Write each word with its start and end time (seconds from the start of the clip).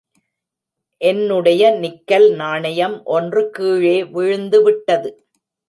என்னுடைய 1.01 1.63
நிக்கல் 1.81 2.27
நாணயம் 2.35 2.97
ஒன்று 3.05 3.43
கீழே 3.49 3.97
விழுந்து 4.03 4.61
விட்டது. 4.63 5.11